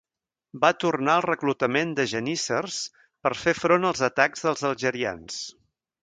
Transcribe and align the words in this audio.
Va 0.61 0.69
tornar 0.83 1.17
al 1.19 1.23
reclutament 1.25 1.91
de 1.99 2.05
geníssers, 2.13 2.77
per 3.27 3.31
fer 3.41 3.53
front 3.59 3.85
als 3.91 4.01
atacs 4.09 4.47
dels 4.47 4.65
algerians. 4.71 5.37